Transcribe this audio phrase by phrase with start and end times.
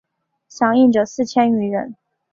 [0.47, 1.93] 响应者四千余人。